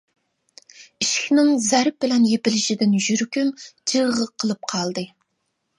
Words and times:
ئىشىكنىڭ 1.05 1.51
زەرب 1.67 1.99
بىلەن 2.07 2.27
يېپىلىشىدىن 2.31 2.99
يۈرىكىم 3.09 3.53
‹‹جىغ›› 3.95 4.25
قىلىپ 4.43 4.71
قالدى. 4.75 5.11